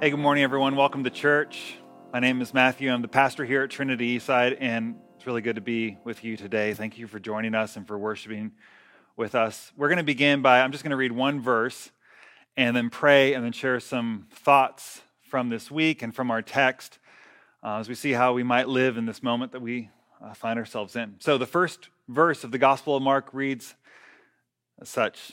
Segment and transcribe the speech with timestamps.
[0.00, 0.76] Hey, good morning, everyone.
[0.76, 1.74] Welcome to church.
[2.12, 2.88] My name is Matthew.
[2.88, 6.36] I'm the pastor here at Trinity Eastside, and it's really good to be with you
[6.36, 6.72] today.
[6.72, 8.52] Thank you for joining us and for worshiping
[9.16, 9.72] with us.
[9.76, 11.90] We're going to begin by, I'm just going to read one verse
[12.56, 17.00] and then pray and then share some thoughts from this week and from our text
[17.64, 19.90] uh, as we see how we might live in this moment that we
[20.24, 21.16] uh, find ourselves in.
[21.18, 23.74] So, the first verse of the Gospel of Mark reads
[24.80, 25.32] as such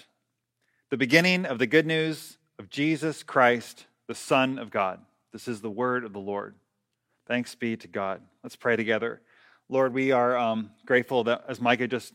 [0.90, 5.00] The beginning of the good news of Jesus Christ the Son of God.
[5.32, 6.56] This is the word of the Lord.
[7.28, 8.22] Thanks be to God.
[8.44, 9.22] Let's pray together.
[9.68, 12.14] Lord, we are um, grateful that, as Micah just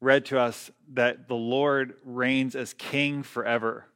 [0.00, 3.86] read to us, that the Lord reigns as king forever.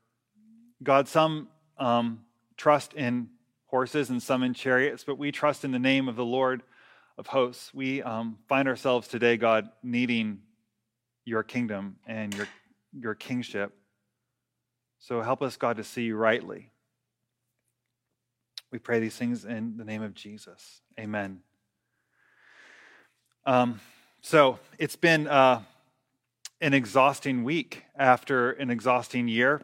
[0.83, 1.49] God, some
[1.79, 2.21] um,
[2.57, 3.29] trust in
[3.67, 6.63] horses and some in chariots, but we trust in the name of the Lord
[7.19, 7.73] of hosts.
[7.75, 10.41] We um, find ourselves today, God, needing
[11.27, 12.49] your kingdom and your,
[12.99, 13.75] your kingship.
[14.99, 16.71] So help us, God, to see you rightly.
[18.71, 20.81] We pray these things in the name of Jesus.
[20.99, 21.41] Amen.
[23.45, 23.81] Um,
[24.21, 25.63] so it's been uh,
[26.61, 29.63] an exhausting week after an exhausting year.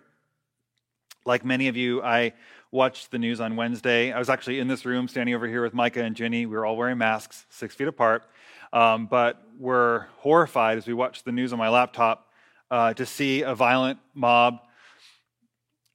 [1.25, 2.33] Like many of you, I
[2.73, 4.11] watched the news on Wednesday.
[4.11, 6.45] I was actually in this room standing over here with Micah and Jenny.
[6.45, 8.25] We were all wearing masks, six feet apart,
[8.73, 12.27] um, but we're horrified as we watched the news on my laptop
[12.73, 14.59] uh, to see a violent mob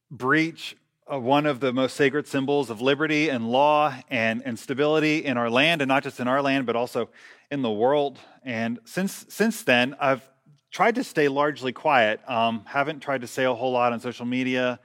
[0.09, 0.77] breach
[1.19, 5.49] one of the most sacred symbols of liberty and law and, and stability in our
[5.49, 7.09] land, and not just in our land, but also
[7.49, 8.17] in the world.
[8.43, 10.27] And since, since then, I've
[10.71, 12.21] tried to stay largely quiet.
[12.29, 14.79] Um, haven't tried to say a whole lot on social media.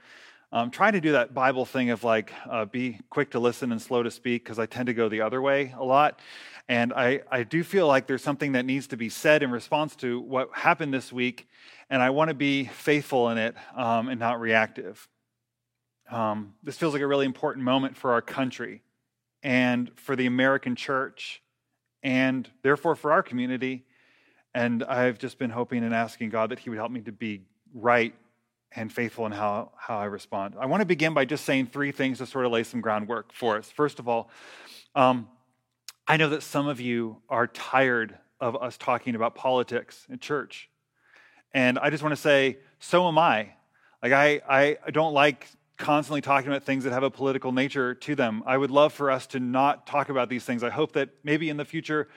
[0.51, 3.81] Um, trying to do that Bible thing of like uh, be quick to listen and
[3.81, 6.19] slow to speak because I tend to go the other way a lot.
[6.69, 9.95] And I, I do feel like there's something that needs to be said in response
[9.97, 11.47] to what happened this week.
[11.89, 15.07] And I want to be faithful in it um, and not reactive.
[16.09, 18.81] Um, this feels like a really important moment for our country
[19.43, 21.41] and for the American church
[22.03, 23.85] and therefore for our community.
[24.53, 27.41] And I've just been hoping and asking God that He would help me to be
[27.73, 28.13] right
[28.71, 30.55] and faithful in how, how I respond.
[30.59, 33.33] I want to begin by just saying three things to sort of lay some groundwork
[33.33, 33.69] for us.
[33.69, 34.29] First of all,
[34.95, 35.27] um,
[36.07, 40.69] I know that some of you are tired of us talking about politics in church.
[41.53, 43.49] And I just want to say, so am I.
[44.01, 48.15] Like, I, I don't like constantly talking about things that have a political nature to
[48.15, 48.43] them.
[48.45, 50.63] I would love for us to not talk about these things.
[50.63, 52.07] I hope that maybe in the future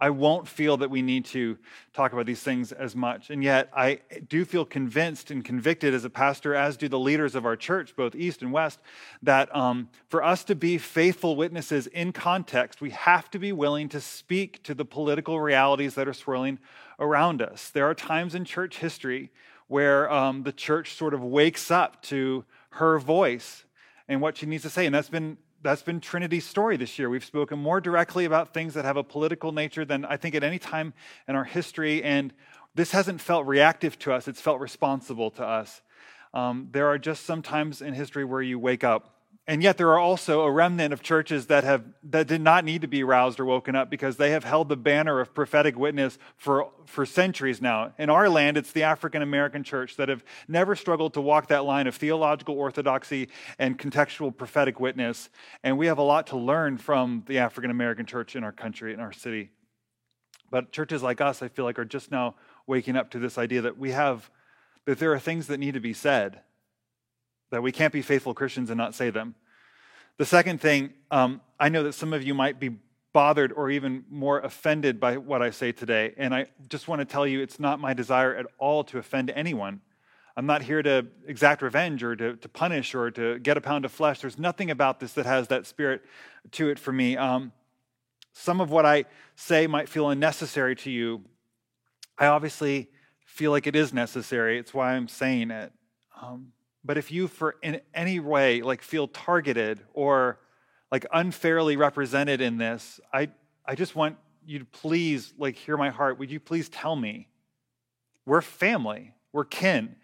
[0.00, 1.58] I won't feel that we need to
[1.92, 3.28] talk about these things as much.
[3.28, 7.34] And yet, I do feel convinced and convicted as a pastor, as do the leaders
[7.34, 8.80] of our church, both East and West,
[9.22, 13.90] that um, for us to be faithful witnesses in context, we have to be willing
[13.90, 16.58] to speak to the political realities that are swirling
[16.98, 17.68] around us.
[17.68, 19.30] There are times in church history
[19.68, 23.64] where um, the church sort of wakes up to her voice
[24.08, 24.86] and what she needs to say.
[24.86, 27.10] And that's been that's been Trinity's story this year.
[27.10, 30.42] We've spoken more directly about things that have a political nature than I think at
[30.42, 30.94] any time
[31.28, 32.02] in our history.
[32.02, 32.32] And
[32.74, 35.82] this hasn't felt reactive to us, it's felt responsible to us.
[36.32, 39.88] Um, there are just some times in history where you wake up and yet there
[39.88, 43.40] are also a remnant of churches that have that did not need to be roused
[43.40, 47.60] or woken up because they have held the banner of prophetic witness for, for centuries
[47.60, 47.92] now.
[47.98, 51.64] In our land, it's the African American church that have never struggled to walk that
[51.64, 55.30] line of theological orthodoxy and contextual prophetic witness.
[55.64, 58.92] And we have a lot to learn from the African American church in our country,
[58.94, 59.50] in our city.
[60.50, 62.34] But churches like us, I feel like, are just now
[62.66, 64.30] waking up to this idea that we have
[64.84, 66.40] that there are things that need to be said
[67.50, 69.34] that we can't be faithful Christians and not say them.
[70.16, 72.76] The second thing, um, I know that some of you might be
[73.12, 76.14] bothered or even more offended by what I say today.
[76.16, 79.30] And I just want to tell you it's not my desire at all to offend
[79.30, 79.80] anyone.
[80.36, 83.84] I'm not here to exact revenge or to, to punish or to get a pound
[83.84, 84.20] of flesh.
[84.20, 86.02] There's nothing about this that has that spirit
[86.52, 87.16] to it for me.
[87.16, 87.52] Um,
[88.32, 91.24] some of what I say might feel unnecessary to you.
[92.16, 92.88] I obviously
[93.24, 94.58] feel like it is necessary.
[94.58, 95.72] It's why I'm saying it.
[96.20, 96.52] Um,
[96.84, 100.40] but if you, for in any way, like feel targeted or
[100.90, 103.30] like unfairly represented in this, I,
[103.66, 104.16] I just want
[104.46, 106.18] you to please like hear my heart.
[106.18, 107.28] Would you please tell me?
[108.26, 109.96] We're family, we're kin.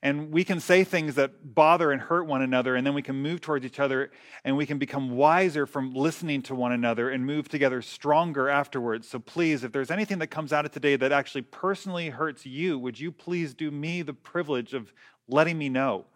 [0.00, 3.16] And we can say things that bother and hurt one another, and then we can
[3.16, 4.12] move towards each other
[4.44, 9.08] and we can become wiser from listening to one another and move together stronger afterwards.
[9.08, 12.78] So please, if there's anything that comes out of today that actually personally hurts you,
[12.78, 14.92] would you please do me the privilege of
[15.26, 16.06] letting me know?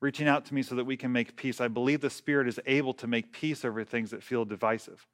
[0.00, 1.60] Reaching out to me so that we can make peace.
[1.60, 5.06] I believe the Spirit is able to make peace over things that feel divisive.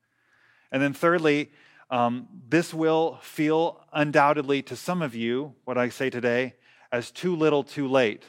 [0.70, 1.50] And then, thirdly,
[1.90, 6.54] um, this will feel undoubtedly to some of you, what I say today,
[6.90, 8.24] as too little, too late.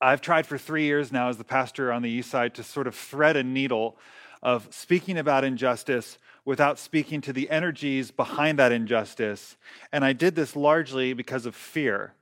[0.00, 2.86] I've tried for three years now as the pastor on the east side to sort
[2.86, 3.96] of thread a needle
[4.42, 9.56] of speaking about injustice without speaking to the energies behind that injustice.
[9.90, 12.12] And I did this largely because of fear,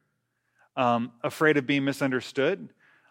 [0.77, 2.69] um, afraid of being misunderstood,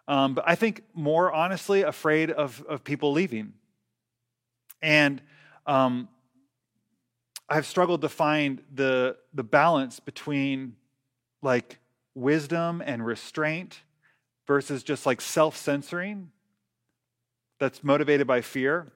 [0.07, 3.53] um, but I think more honestly, afraid of, of people leaving.
[4.81, 5.21] And
[5.65, 6.09] um,
[7.47, 10.75] I've struggled to find the, the balance between
[11.41, 11.79] like
[12.15, 13.81] wisdom and restraint
[14.47, 16.31] versus just like self censoring
[17.59, 18.87] that's motivated by fear.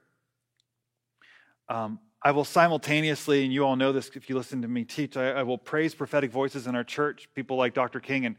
[1.69, 5.15] Um, I will simultaneously, and you all know this if you listen to me teach,
[5.15, 7.99] I, I, will praise prophetic voices in our church, people like Dr.
[7.99, 8.35] King and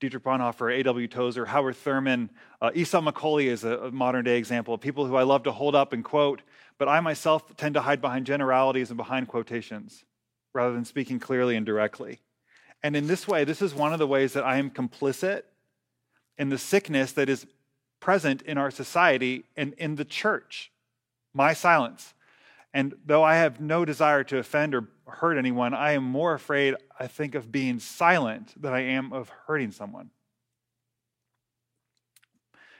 [0.00, 1.06] Dietrich Bonhoeffer, A.W.
[1.06, 2.30] Tozer, Howard Thurman.
[2.60, 5.52] Uh, Esau McCaulley is a, a modern day example of people who I love to
[5.52, 6.42] hold up and quote,
[6.78, 10.04] but I myself tend to hide behind generalities and behind quotations
[10.52, 12.18] rather than speaking clearly and directly.
[12.82, 15.42] And in this way, this is one of the ways that I am complicit
[16.38, 17.46] in the sickness that is
[18.00, 20.72] present in our society and in the church.
[21.32, 22.14] My silence.
[22.74, 26.74] And though I have no desire to offend or hurt anyone, I am more afraid,
[26.98, 30.10] I think, of being silent than I am of hurting someone.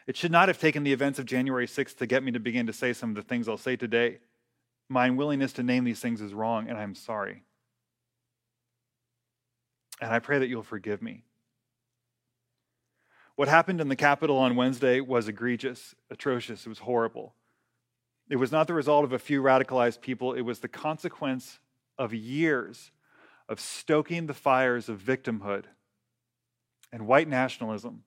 [0.06, 2.66] It should not have taken the events of January 6th to get me to begin
[2.66, 4.18] to say some of the things I'll say today.
[4.88, 7.42] My unwillingness to name these things is wrong, and I'm sorry.
[10.00, 11.24] And I pray that you'll forgive me.
[13.36, 17.34] What happened in the Capitol on Wednesday was egregious, atrocious, it was horrible.
[18.30, 21.58] It was not the result of a few radicalized people, it was the consequence
[21.96, 22.90] of years
[23.48, 25.64] of stoking the fires of victimhood
[26.92, 28.04] and white nationalism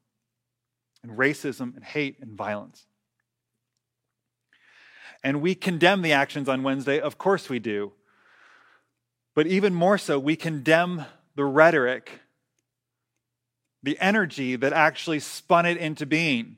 [1.04, 2.86] and racism and hate and violence.
[5.24, 7.94] And we condemn the actions on Wednesday, of course we do.
[9.34, 12.22] But even more so, we condemn the rhetoric,
[13.82, 16.58] the energy that actually spun it into being.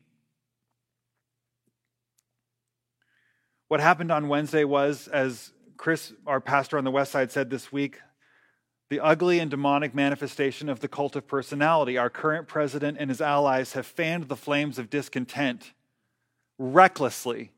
[3.74, 7.72] What happened on Wednesday was, as Chris, our pastor on the West Side, said this
[7.72, 8.02] week,
[8.92, 11.98] the ugly and demonic manifestation of the cult of personality.
[11.98, 15.74] Our current president and his allies have fanned the flames of discontent
[16.60, 17.50] recklessly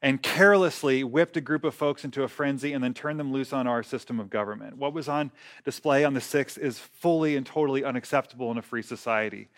[0.00, 3.52] and carelessly whipped a group of folks into a frenzy and then turned them loose
[3.52, 4.78] on our system of government.
[4.78, 5.32] What was on
[5.66, 9.48] display on the 6th is fully and totally unacceptable in a free society.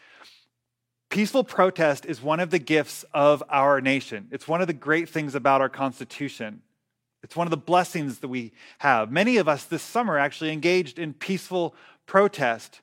[1.13, 4.29] Peaceful protest is one of the gifts of our nation.
[4.31, 6.63] It's one of the great things about our Constitution.
[7.23, 9.13] It's one of the blessings that we have.
[9.13, 11.75] Many of us this summer actually engaged in peaceful
[12.07, 12.81] protest.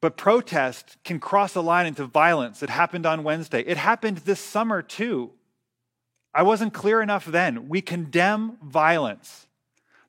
[0.00, 2.62] But protest can cross a line into violence.
[2.62, 3.62] It happened on Wednesday.
[3.62, 5.32] It happened this summer too.
[6.32, 7.68] I wasn't clear enough then.
[7.68, 9.48] We condemn violence.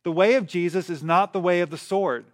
[0.04, 2.26] The way of Jesus is not the way of the sword.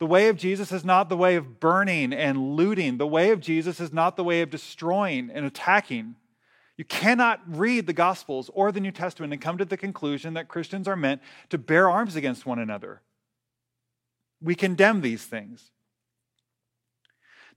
[0.00, 2.96] The way of Jesus is not the way of burning and looting.
[2.96, 6.16] The way of Jesus is not the way of destroying and attacking.
[6.78, 10.48] You cannot read the Gospels or the New Testament and come to the conclusion that
[10.48, 11.20] Christians are meant
[11.50, 13.02] to bear arms against one another.
[14.40, 15.70] We condemn these things.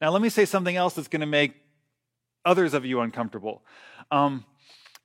[0.01, 1.53] Now, let me say something else that's going to make
[2.43, 3.63] others of you uncomfortable.
[4.11, 4.43] Um,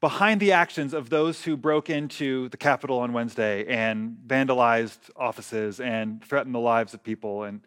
[0.01, 5.81] behind the actions of those who broke into the Capitol on Wednesday and vandalized offices
[5.81, 7.61] and threatened the lives of people, and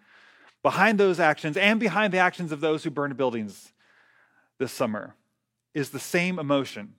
[0.63, 3.73] behind those actions and behind the actions of those who burned buildings
[4.59, 5.15] this summer
[5.73, 6.93] is the same emotion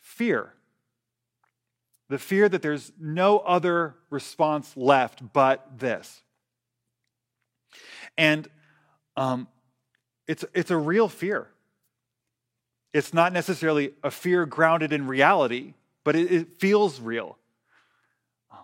[0.00, 0.54] fear.
[2.08, 6.22] The fear that there's no other response left but this.
[8.18, 8.48] And
[9.16, 9.46] um,
[10.26, 11.48] it's, it's a real fear.
[12.92, 17.38] It's not necessarily a fear grounded in reality, but it, it feels real.
[18.50, 18.58] Um,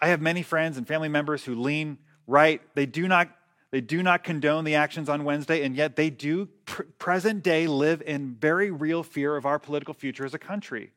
[0.00, 2.60] I have many friends and family members who lean right.
[2.74, 3.28] They do not,
[3.70, 7.66] they do not condone the actions on Wednesday, and yet they do pr- present day
[7.66, 10.90] live in very real fear of our political future as a country.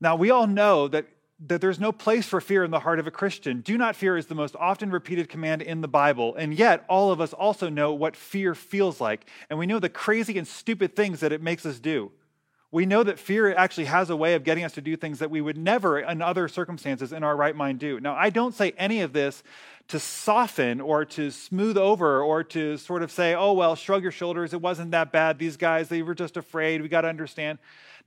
[0.00, 1.06] Now, we all know that
[1.46, 3.62] that there's no place for fear in the heart of a Christian.
[3.62, 6.34] Do not fear is the most often repeated command in the Bible.
[6.34, 9.26] And yet, all of us also know what fear feels like.
[9.48, 12.12] And we know the crazy and stupid things that it makes us do.
[12.72, 15.30] We know that fear actually has a way of getting us to do things that
[15.30, 17.98] we would never, in other circumstances, in our right mind do.
[17.98, 19.42] Now, I don't say any of this
[19.88, 24.12] to soften or to smooth over or to sort of say, oh, well, shrug your
[24.12, 24.52] shoulders.
[24.52, 25.38] It wasn't that bad.
[25.38, 26.80] These guys, they were just afraid.
[26.80, 27.58] We got to understand.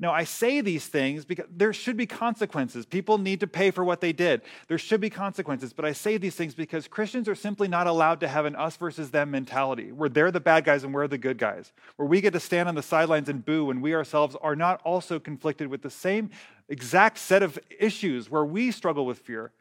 [0.03, 2.85] No, I say these things because there should be consequences.
[2.85, 4.41] People need to pay for what they did.
[4.67, 5.71] There should be consequences.
[5.71, 8.75] But I say these things because Christians are simply not allowed to have an us
[8.75, 12.19] versus them mentality, where they're the bad guys and we're the good guys, where we
[12.19, 15.69] get to stand on the sidelines and boo when we ourselves are not also conflicted
[15.69, 16.31] with the same
[16.67, 19.53] exact set of issues where we struggle with fear.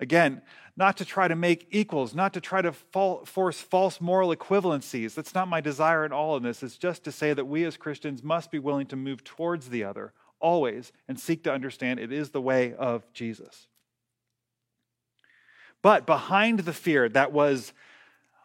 [0.00, 0.40] Again,
[0.76, 5.14] not to try to make equals, not to try to force false moral equivalencies.
[5.14, 6.62] That's not my desire in all of this.
[6.62, 9.84] It's just to say that we as Christians must be willing to move towards the
[9.84, 13.68] other, always, and seek to understand it is the way of Jesus.
[15.82, 17.74] But behind the fear that was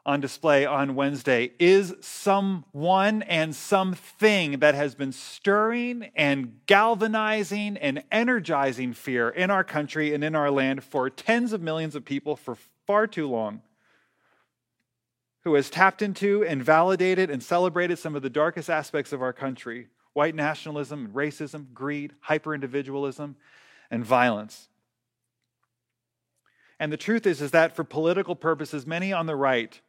[0.06, 8.04] on display on Wednesday is someone and something that has been stirring and galvanizing and
[8.12, 12.36] energizing fear in our country and in our land for tens of millions of people
[12.36, 13.62] for far too long.
[15.44, 19.34] Who has tapped into and validated and celebrated some of the darkest aspects of our
[19.34, 23.36] country white nationalism, racism, greed, hyper individualism,
[23.92, 24.70] and violence.
[26.80, 29.82] And the truth is, is that for political purposes, many on the right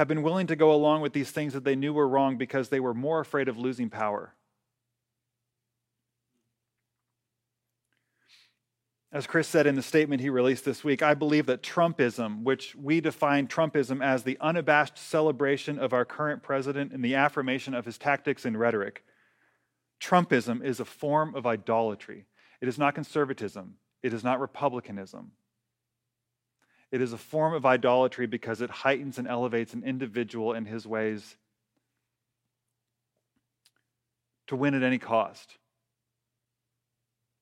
[0.00, 2.70] have been willing to go along with these things that they knew were wrong because
[2.70, 4.34] they were more afraid of losing power.
[9.12, 12.74] As Chris said in the statement he released this week, I believe that Trumpism, which
[12.74, 17.84] we define Trumpism as the unabashed celebration of our current president and the affirmation of
[17.84, 19.04] his tactics and rhetoric,
[20.00, 22.24] Trumpism is a form of idolatry.
[22.62, 25.32] It is not conservatism, it is not republicanism.
[26.90, 30.86] It is a form of idolatry because it heightens and elevates an individual in his
[30.86, 31.36] ways
[34.48, 35.58] to win at any cost,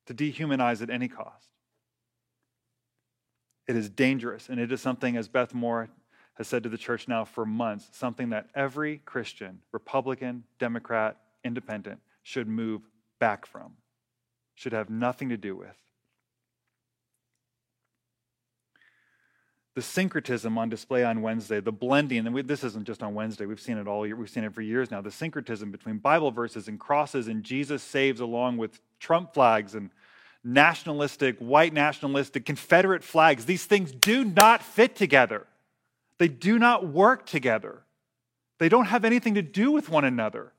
[0.06, 1.48] to dehumanize at any cost.
[3.66, 5.88] It is dangerous, and it is something, as Beth Moore
[6.34, 12.00] has said to the church now for months, something that every Christian, Republican, Democrat, Independent,
[12.22, 12.82] should move
[13.18, 13.72] back from,
[14.54, 15.76] should have nothing to do with.
[19.78, 23.46] The syncretism on display on Wednesday, the blending, and we, this isn't just on Wednesday,
[23.46, 26.32] we've seen it all year, we've seen it for years now, the syncretism between Bible
[26.32, 29.90] verses and crosses and Jesus saves along with Trump flags and
[30.42, 33.44] nationalistic, white nationalistic, Confederate flags.
[33.44, 35.46] These things do not fit together.
[36.18, 37.84] They do not work together.
[38.58, 40.52] They don't have anything to do with one another.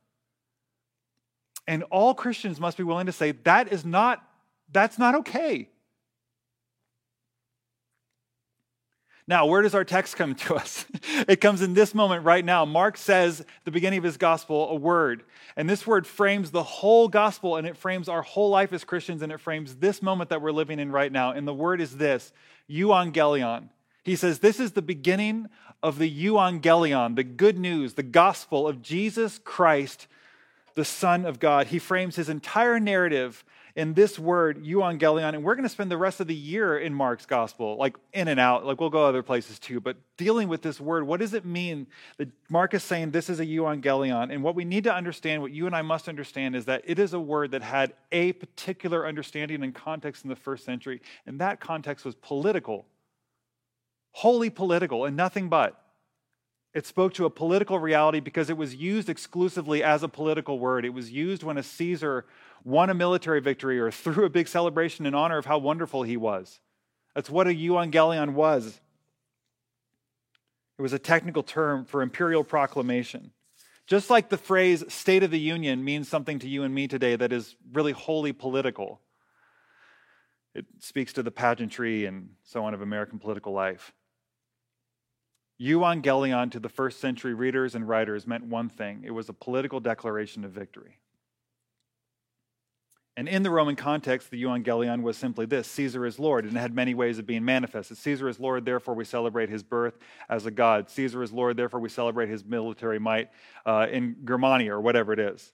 [1.67, 4.23] And all Christians must be willing to say that is not
[4.71, 5.67] that's not okay.
[9.29, 10.87] Now, where does our text come to us?
[11.27, 12.65] it comes in this moment right now.
[12.65, 15.21] Mark says, the beginning of his gospel, a word.
[15.55, 19.21] And this word frames the whole gospel and it frames our whole life as Christians
[19.21, 21.31] and it frames this moment that we're living in right now.
[21.31, 22.33] And the word is this
[22.67, 23.69] euangelion.
[24.03, 25.47] He says, This is the beginning
[25.83, 30.07] of the euangelion, the good news, the gospel of Jesus Christ,
[30.73, 31.67] the Son of God.
[31.67, 33.45] He frames his entire narrative
[33.79, 36.93] in this word, euangelion, and we're going to spend the rest of the year in
[36.93, 40.61] Mark's gospel, like in and out, like we'll go other places too, but dealing with
[40.61, 44.33] this word, what does it mean that Mark is saying this is a euangelion?
[44.33, 46.99] And what we need to understand, what you and I must understand, is that it
[46.99, 51.39] is a word that had a particular understanding and context in the first century, and
[51.39, 52.85] that context was political,
[54.11, 55.81] wholly political, and nothing but.
[56.73, 60.85] It spoke to a political reality because it was used exclusively as a political word.
[60.85, 62.25] It was used when a Caesar
[62.63, 66.17] won a military victory or threw a big celebration in honor of how wonderful he
[66.17, 66.59] was.
[67.15, 68.79] That's what a euangelion was.
[70.77, 73.31] It was a technical term for imperial proclamation.
[73.87, 77.15] Just like the phrase State of the Union means something to you and me today
[77.15, 79.01] that is really wholly political,
[80.53, 83.91] it speaks to the pageantry and so on of American political life.
[85.61, 89.79] Euangelion to the first century readers and writers meant one thing it was a political
[89.79, 90.99] declaration of victory.
[93.17, 96.59] And in the Roman context, the euangelion was simply this Caesar is Lord, and it
[96.61, 97.97] had many ways of being manifested.
[97.97, 99.97] Caesar is Lord, therefore we celebrate his birth
[100.29, 100.89] as a god.
[100.89, 103.29] Caesar is Lord, therefore we celebrate his military might
[103.65, 105.51] uh, in Germania or whatever it is.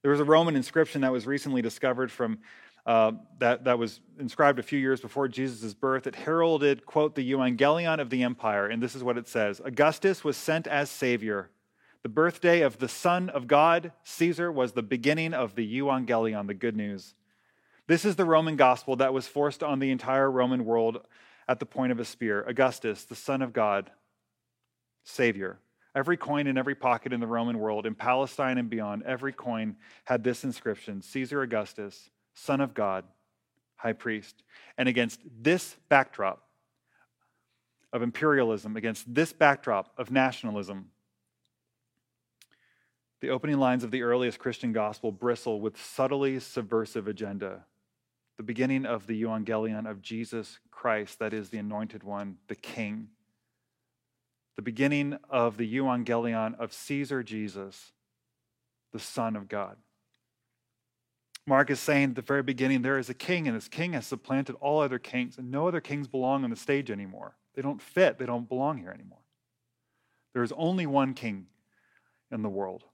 [0.00, 2.38] There was a Roman inscription that was recently discovered from
[2.86, 6.06] uh, that, that was inscribed a few years before Jesus' birth.
[6.06, 8.68] It heralded, quote, the Evangelion of the empire.
[8.68, 11.50] And this is what it says Augustus was sent as savior.
[12.04, 16.54] The birthday of the Son of God, Caesar, was the beginning of the Evangelion, the
[16.54, 17.14] good news.
[17.88, 21.00] This is the Roman gospel that was forced on the entire Roman world
[21.48, 22.44] at the point of a spear.
[22.46, 23.90] Augustus, the Son of God,
[25.02, 25.58] Savior.
[25.96, 29.76] Every coin in every pocket in the Roman world, in Palestine and beyond, every coin
[30.04, 33.04] had this inscription Caesar Augustus, Son of God,
[33.76, 34.44] High Priest.
[34.78, 36.42] And against this backdrop
[37.92, 40.90] of imperialism, against this backdrop of nationalism,
[43.20, 47.64] the opening lines of the earliest Christian gospel bristle with subtly subversive agenda.
[48.36, 53.08] The beginning of the Evangelion of Jesus Christ, that is the anointed one, the king.
[54.56, 57.92] The beginning of the Evangelion of Caesar Jesus,
[58.92, 59.78] the Son of God.
[61.46, 64.06] Mark is saying at the very beginning there is a king, and this king has
[64.06, 67.36] supplanted all other kings, and no other kings belong on the stage anymore.
[67.54, 69.20] They don't fit, they don't belong here anymore.
[70.34, 71.46] There is only one king
[72.32, 72.84] in the world.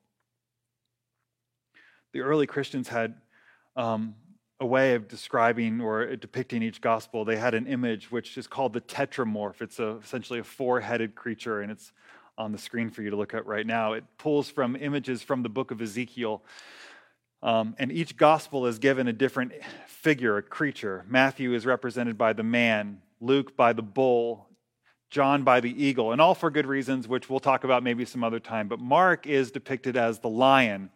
[2.13, 3.15] The early Christians had
[3.75, 4.15] um,
[4.61, 7.25] a way of describing or depicting each gospel.
[7.25, 9.63] They had an image which is called the tetramorph.
[9.63, 11.93] It's a, essentially a four headed creature, and it's
[12.37, 13.95] on the screen for you to look at right now.
[13.95, 16.43] It pulls from images from the book of Ezekiel.
[17.43, 19.53] Um, and each gospel is given a different
[19.87, 21.05] figure, a creature.
[21.09, 24.49] Matthew is represented by the man, Luke by the bull,
[25.11, 28.23] John by the eagle, and all for good reasons, which we'll talk about maybe some
[28.25, 28.69] other time.
[28.69, 30.91] But Mark is depicted as the lion.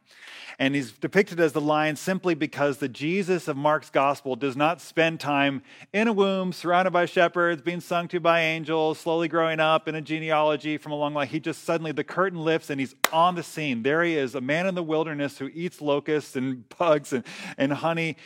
[0.58, 4.80] And he's depicted as the lion simply because the Jesus of Mark's gospel does not
[4.80, 9.60] spend time in a womb, surrounded by shepherds, being sung to by angels, slowly growing
[9.60, 11.28] up in a genealogy from a long line.
[11.28, 13.82] He just suddenly, the curtain lifts and he's on the scene.
[13.82, 17.24] There he is, a man in the wilderness who eats locusts and bugs and,
[17.58, 18.16] and honey,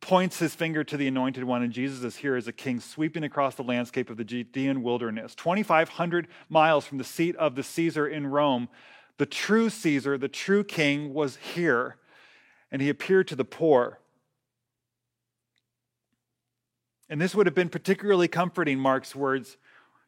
[0.00, 3.24] points his finger to the anointed one, and Jesus is here as a king sweeping
[3.24, 5.34] across the landscape of the Judean wilderness.
[5.34, 8.68] 2,500 miles from the seat of the Caesar in Rome,
[9.18, 11.96] the true Caesar, the true king, was here,
[12.70, 13.98] and he appeared to the poor.
[17.10, 19.56] And this would have been particularly comforting, Mark's words,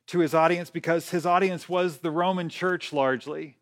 [0.09, 3.57] to his audience because his audience was the Roman church largely.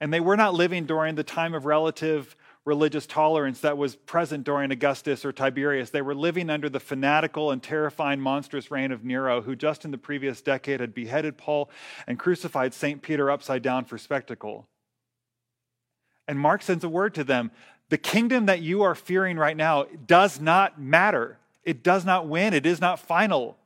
[0.00, 4.44] And they were not living during the time of relative religious tolerance that was present
[4.44, 5.90] during Augustus or Tiberius.
[5.90, 9.90] They were living under the fanatical and terrifying, monstrous reign of Nero, who just in
[9.90, 11.70] the previous decade had beheaded Paul
[12.06, 13.02] and crucified St.
[13.02, 14.68] Peter upside down for spectacle.
[16.30, 17.50] And Mark sends a word to them
[17.88, 21.38] the kingdom that you are fearing right now does not matter.
[21.64, 22.54] It does not win.
[22.54, 23.56] It is not final.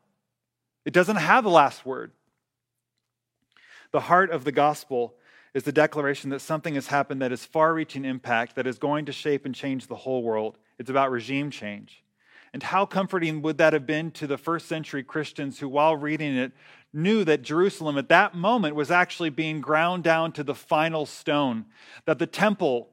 [0.87, 2.12] It doesn't have the last word.
[3.90, 5.14] The heart of the gospel
[5.52, 9.04] is the declaration that something has happened that has far reaching impact, that is going
[9.04, 10.56] to shape and change the whole world.
[10.78, 12.02] It's about regime change.
[12.54, 16.35] And how comforting would that have been to the first century Christians who, while reading
[16.35, 16.52] it,
[16.94, 21.66] knew that Jerusalem at that moment was actually being ground down to the final stone,
[22.06, 22.88] that the temple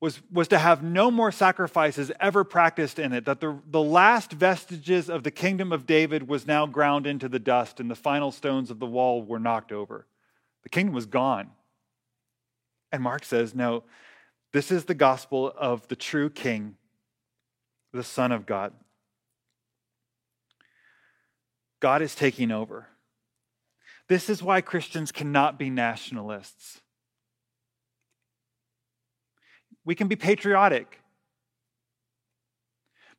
[0.00, 4.32] was, was to have no more sacrifices ever practiced in it, that the, the last
[4.32, 8.30] vestiges of the kingdom of David was now ground into the dust, and the final
[8.30, 10.06] stones of the wall were knocked over.
[10.62, 11.50] The kingdom was gone.
[12.92, 13.82] And Mark says, no,
[14.52, 16.76] this is the gospel of the true king,
[17.92, 18.72] the Son of God.
[21.80, 22.86] God is taking over.
[24.08, 26.80] This is why Christians cannot be nationalists.
[29.84, 31.00] We can be patriotic,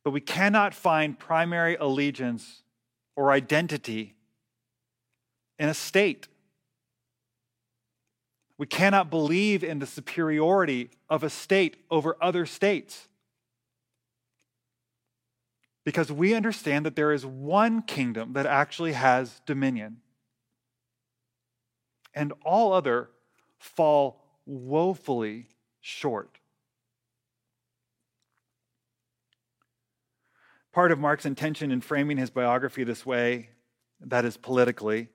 [0.04, 2.64] but we cannot find primary allegiance
[3.16, 4.16] or identity
[5.60, 6.28] in a state.
[8.58, 13.08] We cannot believe in the superiority of a state over other states
[15.86, 19.98] because we understand that there is one kingdom that actually has dominion
[22.14, 23.10] and all other
[23.58, 25.48] fall woefully
[25.82, 26.40] short.
[30.72, 33.50] Part of Mark's intention in framing his biography this way,
[34.02, 35.10] that is politically,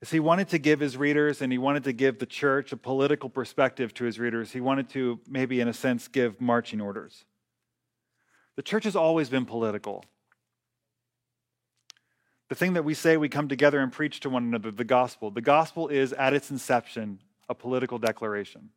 [0.00, 2.76] is he wanted to give his readers and he wanted to give the church a
[2.76, 4.52] political perspective to his readers.
[4.52, 7.24] He wanted to, maybe in a sense, give marching orders.
[8.56, 10.04] The church has always been political.
[12.48, 15.30] The thing that we say we come together and preach to one another, the gospel.
[15.30, 18.70] The gospel is, at its inception, a political declaration.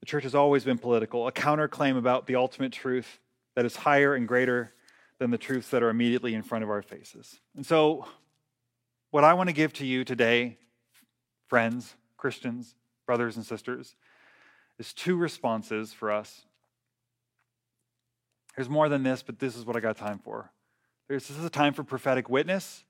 [0.00, 3.18] The church has always been political, a counterclaim about the ultimate truth
[3.56, 4.72] that is higher and greater
[5.18, 7.40] than the truths that are immediately in front of our faces.
[7.56, 8.06] And so,
[9.10, 10.58] what I want to give to you today,
[11.48, 13.96] friends, Christians, brothers, and sisters,
[14.78, 16.44] is two responses for us
[18.58, 20.50] there's more than this, but this is what I got time for.
[21.06, 22.82] There's, this is a time for prophetic witness,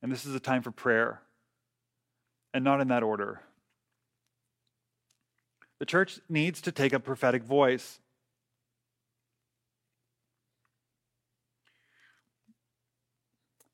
[0.00, 1.22] and this is a time for prayer,
[2.54, 3.40] and not in that order.
[5.80, 7.98] The church needs to take a prophetic voice.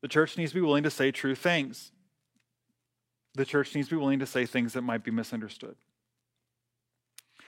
[0.01, 1.91] The church needs to be willing to say true things.
[3.35, 5.75] The church needs to be willing to say things that might be misunderstood.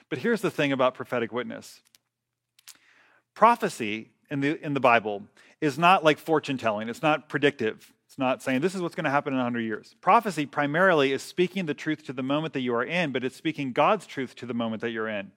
[0.08, 1.80] But here's the thing about prophetic witness
[3.34, 5.22] prophecy in the, in the Bible
[5.60, 7.92] is not like fortune telling, it's not predictive.
[8.06, 9.96] It's not saying this is what's going to happen in 100 years.
[10.00, 13.34] Prophecy primarily is speaking the truth to the moment that you are in, but it's
[13.34, 15.32] speaking God's truth to the moment that you're in.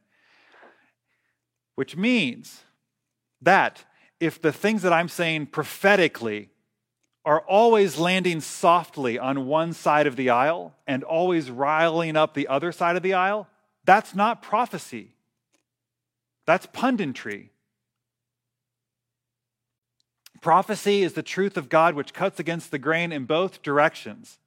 [1.74, 2.62] Which means
[3.42, 3.84] that
[4.20, 6.50] if the things that I'm saying prophetically
[7.26, 12.48] are always landing softly on one side of the aisle and always riling up the
[12.48, 13.48] other side of the aisle,
[13.86, 15.14] That's not prophecy,
[16.46, 17.50] that's punditry.
[20.41, 24.38] Prophecy is the truth of God which cuts against the grain in both directions.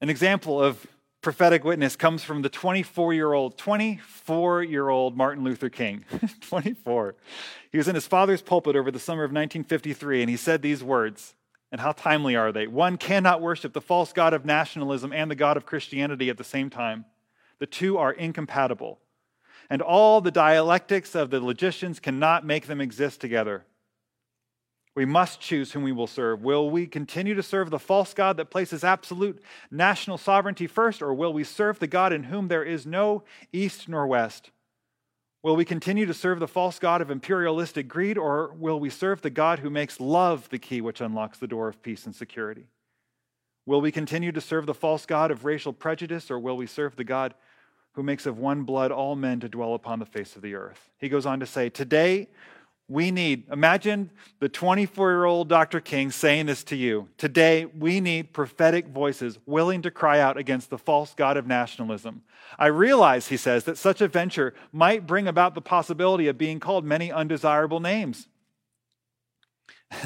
[0.00, 0.86] An example of
[1.20, 6.04] prophetic witness comes from the 24 year old 24 year old martin luther king.
[6.40, 7.14] 24
[7.70, 10.82] he was in his father's pulpit over the summer of 1953 and he said these
[10.82, 11.34] words
[11.70, 12.66] and how timely are they?
[12.66, 16.44] One cannot worship the false god of nationalism and the god of christianity at the
[16.44, 17.04] same time.
[17.60, 18.98] The two are incompatible
[19.70, 23.64] and all the dialectics of the logicians cannot make them exist together
[24.94, 26.42] we must choose whom we will serve.
[26.42, 31.14] Will we continue to serve the false God that places absolute national sovereignty first, or
[31.14, 33.22] will we serve the God in whom there is no
[33.52, 34.50] east nor west?
[35.42, 39.22] Will we continue to serve the false God of imperialistic greed, or will we serve
[39.22, 42.66] the God who makes love the key which unlocks the door of peace and security?
[43.64, 46.96] Will we continue to serve the false God of racial prejudice, or will we serve
[46.96, 47.34] the God
[47.92, 50.90] who makes of one blood all men to dwell upon the face of the earth?
[50.98, 52.28] He goes on to say, Today,
[52.88, 55.80] we need, imagine the 24 year old Dr.
[55.80, 57.08] King saying this to you.
[57.16, 62.22] Today, we need prophetic voices willing to cry out against the false God of nationalism.
[62.58, 66.60] I realize, he says, that such a venture might bring about the possibility of being
[66.60, 68.28] called many undesirable names.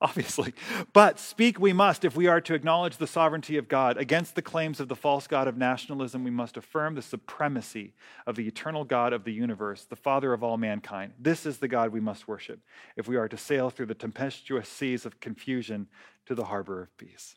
[0.02, 0.54] obviously.
[0.92, 3.98] But speak we must if we are to acknowledge the sovereignty of God.
[3.98, 7.92] Against the claims of the false God of nationalism, we must affirm the supremacy
[8.26, 11.12] of the eternal God of the universe, the Father of all mankind.
[11.18, 12.60] This is the God we must worship
[12.96, 15.86] if we are to sail through the tempestuous seas of confusion
[16.26, 17.36] to the harbor of peace.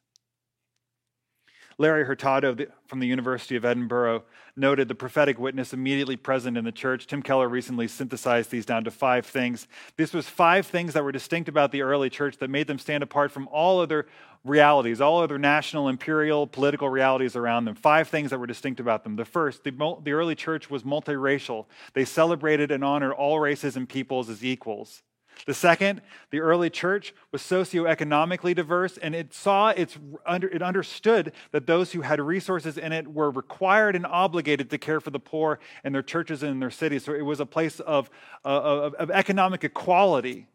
[1.78, 2.56] Larry Hurtado
[2.88, 4.24] from the University of Edinburgh
[4.56, 7.08] noted the prophetic witness immediately present in the church.
[7.08, 9.68] Tim Keller recently synthesized these down to five things.
[9.98, 13.04] This was five things that were distinct about the early church that made them stand
[13.04, 14.08] apart from all other
[14.44, 17.76] realities, all other national, imperial, political realities around them.
[17.76, 19.16] Five things that were distinct about them.
[19.16, 19.72] The first, the,
[20.04, 21.66] the early church was multiracial.
[21.94, 25.02] They celebrated and honored all races and peoples as equals.
[25.46, 31.68] The second, the early church was socioeconomically diverse, and it saw its it understood that
[31.68, 35.60] those who had resources in it were required and obligated to care for the poor
[35.84, 37.04] in their churches and in their cities.
[37.04, 38.10] So it was a place of,
[38.46, 40.48] uh, of, of economic equality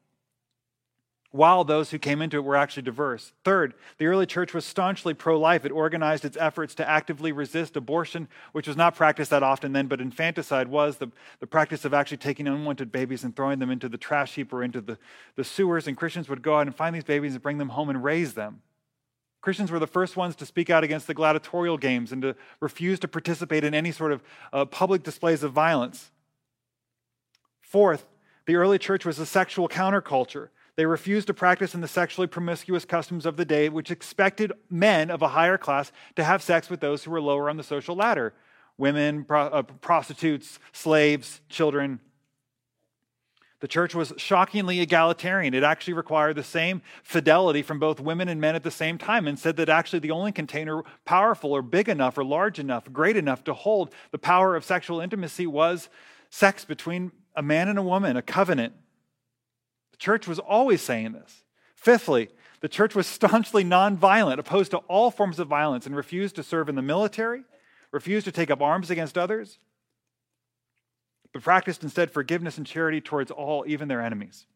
[1.39, 3.33] while those who came into it were actually diverse.
[3.45, 5.65] Third, the early church was staunchly pro life.
[5.65, 9.87] It organized its efforts to actively resist abortion, which was not practiced that often then,
[9.87, 13.89] but infanticide was the, the practice of actually taking unwanted babies and throwing them into
[13.89, 14.99] the trash heap or into the,
[15.37, 15.87] the sewers.
[15.87, 18.35] And Christians would go out and find these babies and bring them home and raise
[18.35, 18.61] them.
[19.41, 22.99] Christians were the first ones to speak out against the gladiatorial games and to refuse
[22.99, 26.11] to participate in any sort of uh, public displays of violence.
[27.61, 28.09] Fourth,
[28.47, 30.49] the early church was a sexual counterculture.
[30.79, 35.11] They refused to practice in the sexually promiscuous customs of the day, which expected men
[35.11, 37.97] of a higher class to have sex with those who were lower on the social
[37.97, 38.33] ladder
[38.77, 41.99] women, pro- uh, prostitutes, slaves, children.
[43.59, 45.53] The church was shockingly egalitarian.
[45.53, 49.27] It actually required the same fidelity from both women and men at the same time
[49.27, 53.17] and said that actually the only container powerful or big enough or large enough, great
[53.17, 55.89] enough to hold the power of sexual intimacy was
[56.31, 58.75] sex between a man and a woman, a covenant.
[59.99, 61.45] The church was always saying this.
[61.75, 62.29] Fifthly,
[62.61, 66.69] the church was staunchly nonviolent, opposed to all forms of violence, and refused to serve
[66.69, 67.43] in the military,
[67.91, 69.59] refused to take up arms against others,
[71.33, 74.47] but practiced instead forgiveness and charity towards all, even their enemies.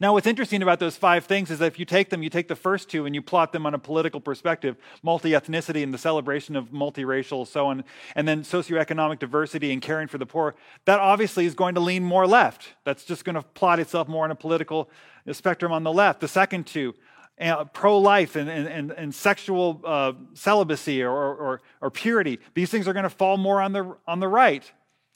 [0.00, 2.48] Now, what's interesting about those five things is that if you take them, you take
[2.48, 5.98] the first two and you plot them on a political perspective multi ethnicity and the
[5.98, 10.54] celebration of multiracial, so on, and then socioeconomic diversity and caring for the poor
[10.84, 12.74] that obviously is going to lean more left.
[12.84, 14.90] That's just going to plot itself more on a political
[15.30, 16.20] spectrum on the left.
[16.20, 16.94] The second two,
[17.40, 22.86] uh, pro life and, and, and, sexual uh, celibacy or, or, or purity, these things
[22.86, 24.70] are going to fall more on the, on the right.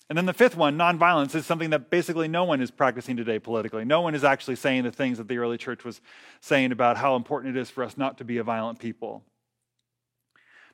[0.08, 3.40] And then the fifth one, nonviolence, is something that basically no one is practicing today
[3.40, 3.84] politically.
[3.84, 6.00] No one is actually saying the things that the early church was
[6.40, 9.24] saying about how important it is for us not to be a violent people.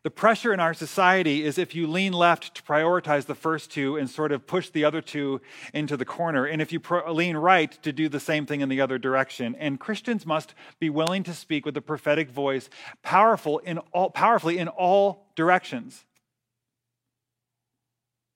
[0.03, 3.97] The pressure in our society is if you lean left to prioritize the first two
[3.97, 5.41] and sort of push the other two
[5.73, 8.69] into the corner, and if you pro- lean right to do the same thing in
[8.69, 9.55] the other direction.
[9.61, 12.69] And Christians must be willing to speak with a prophetic voice,
[13.03, 16.05] powerful in all, powerfully in all directions.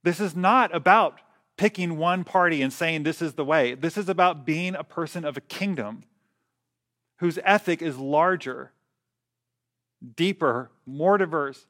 [0.07, 1.21] This is not about
[1.57, 3.75] picking one party and saying this is the way.
[3.75, 6.05] This is about being a person of a kingdom
[7.17, 8.71] whose ethic is larger,
[10.15, 11.67] deeper, more diverse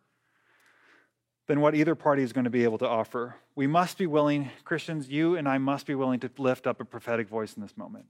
[1.47, 3.37] than what either party is going to be able to offer.
[3.55, 6.85] We must be willing, Christians, you and I must be willing to lift up a
[6.85, 8.05] prophetic voice in this moment.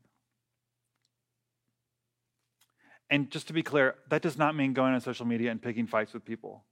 [3.10, 5.86] And just to be clear, that does not mean going on social media and picking
[5.86, 6.64] fights with people.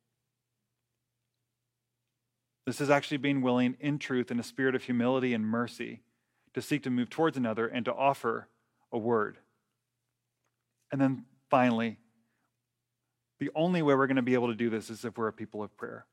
[2.66, 6.00] This is actually being willing in truth, in a spirit of humility and mercy,
[6.54, 8.48] to seek to move towards another and to offer
[8.90, 9.38] a word.
[10.90, 11.98] And then finally,
[13.40, 15.32] the only way we're going to be able to do this is if we're a
[15.32, 16.06] people of prayer.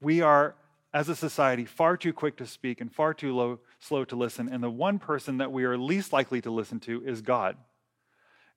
[0.00, 0.56] We are,
[0.92, 4.48] as a society, far too quick to speak and far too low, slow to listen.
[4.48, 7.56] And the one person that we are least likely to listen to is God.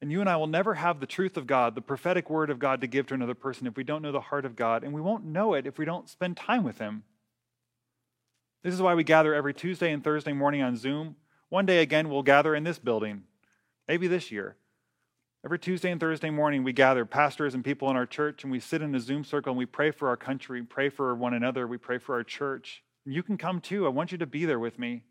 [0.01, 2.59] And you and I will never have the truth of God, the prophetic word of
[2.59, 4.83] God to give to another person if we don't know the heart of God.
[4.83, 7.03] And we won't know it if we don't spend time with Him.
[8.63, 11.15] This is why we gather every Tuesday and Thursday morning on Zoom.
[11.49, 13.23] One day again, we'll gather in this building,
[13.87, 14.55] maybe this year.
[15.45, 18.59] Every Tuesday and Thursday morning, we gather pastors and people in our church, and we
[18.59, 21.65] sit in a Zoom circle and we pray for our country, pray for one another,
[21.65, 22.83] we pray for our church.
[23.05, 23.85] You can come too.
[23.85, 25.03] I want you to be there with me.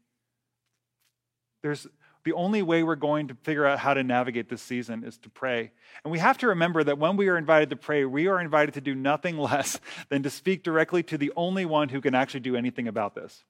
[1.62, 1.86] There's
[2.26, 5.30] the only way we're going to figure out how to navigate this season is to
[5.30, 5.70] pray.
[6.02, 8.74] And we have to remember that when we are invited to pray, we are invited
[8.74, 12.40] to do nothing less than to speak directly to the only one who can actually
[12.40, 13.44] do anything about this.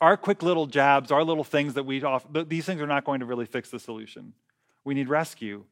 [0.00, 3.18] Our quick little jabs, our little things that we offer, these things are not going
[3.18, 4.34] to really fix the solution.
[4.84, 5.64] We need rescue.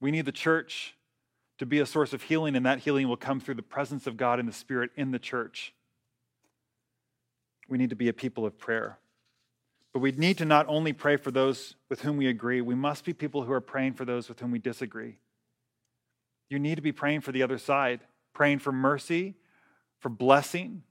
[0.00, 0.94] We need the church
[1.58, 4.16] to be a source of healing, and that healing will come through the presence of
[4.16, 5.74] God and the Spirit in the church.
[7.68, 8.98] We need to be a people of prayer.
[9.98, 13.04] But we need to not only pray for those with whom we agree, we must
[13.04, 15.18] be people who are praying for those with whom we disagree.
[16.48, 17.98] You need to be praying for the other side,
[18.32, 19.34] praying for mercy,
[19.98, 20.84] for blessing.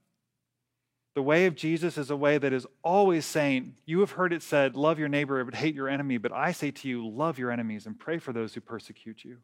[1.14, 4.42] The way of Jesus is a way that is always saying, You have heard it
[4.42, 6.18] said, love your neighbor, but hate your enemy.
[6.18, 9.38] But I say to you, love your enemies and pray for those who persecute you.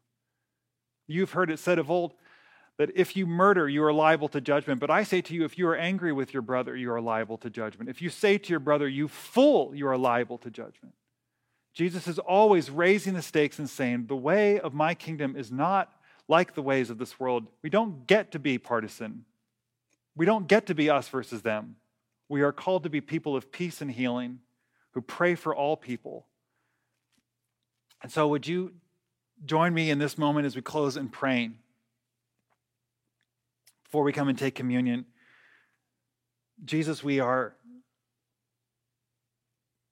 [1.07, 2.13] You've heard it said of old,
[2.77, 4.79] that if you murder, you are liable to judgment.
[4.79, 7.37] But I say to you, if you are angry with your brother, you are liable
[7.39, 7.89] to judgment.
[7.89, 10.93] If you say to your brother, you fool, you are liable to judgment.
[11.73, 15.91] Jesus is always raising the stakes and saying, the way of my kingdom is not
[16.27, 17.47] like the ways of this world.
[17.61, 19.25] We don't get to be partisan,
[20.15, 21.77] we don't get to be us versus them.
[22.27, 24.39] We are called to be people of peace and healing
[24.91, 26.25] who pray for all people.
[28.01, 28.73] And so, would you
[29.45, 31.59] join me in this moment as we close in praying?
[33.95, 35.05] Before we come and take communion,
[36.65, 37.55] Jesus, we are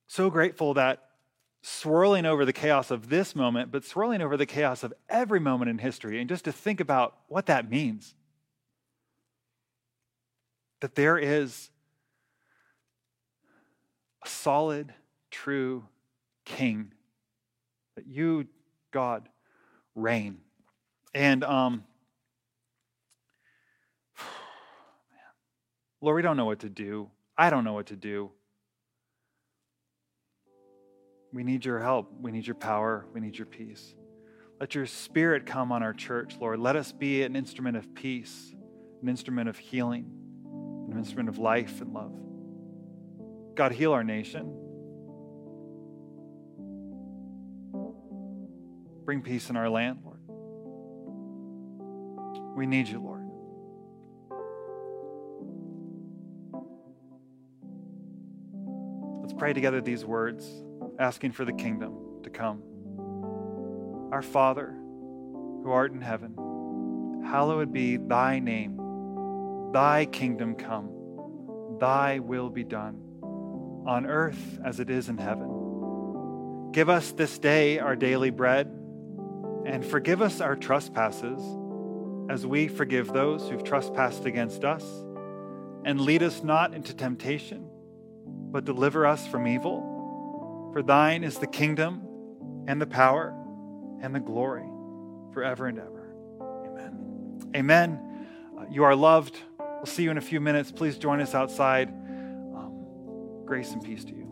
[0.07, 1.03] so grateful that
[1.61, 5.69] swirling over the chaos of this moment, but swirling over the chaos of every moment
[5.69, 8.13] in history, and just to think about what that means.
[10.81, 11.69] That there is
[14.25, 14.93] a solid,
[15.31, 15.85] true
[16.43, 16.91] king,
[17.95, 18.47] that you,
[18.91, 19.29] God,
[19.95, 20.39] reign.
[21.13, 21.85] And um,
[26.03, 27.09] Lord, we don't know what to do.
[27.37, 28.31] I don't know what to do.
[31.31, 32.11] We need your help.
[32.19, 33.05] We need your power.
[33.13, 33.95] We need your peace.
[34.59, 36.59] Let your spirit come on our church, Lord.
[36.59, 38.53] Let us be an instrument of peace,
[39.01, 40.11] an instrument of healing,
[40.91, 42.11] an instrument of life and love.
[43.55, 44.53] God, heal our nation.
[49.05, 50.19] Bring peace in our land, Lord.
[52.57, 53.12] We need you, Lord.
[59.43, 60.49] Pray together these words,
[60.99, 62.63] asking for the kingdom to come.
[64.09, 68.79] Our Father, who art in heaven, hallowed be thy name.
[69.73, 72.95] Thy kingdom come, thy will be done,
[73.85, 76.69] on earth as it is in heaven.
[76.71, 78.67] Give us this day our daily bread,
[79.65, 81.41] and forgive us our trespasses,
[82.29, 84.85] as we forgive those who've trespassed against us.
[85.83, 87.67] And lead us not into temptation
[88.53, 90.69] but deliver us from evil.
[90.71, 92.07] For thine is the kingdom
[92.67, 93.35] and the power
[93.99, 94.69] and the glory
[95.33, 96.15] forever and ever.
[96.65, 97.51] Amen.
[97.55, 98.27] Amen.
[98.57, 99.37] Uh, you are loved.
[99.59, 100.71] We'll see you in a few minutes.
[100.71, 101.89] Please join us outside.
[101.89, 104.22] Um, grace and peace to you.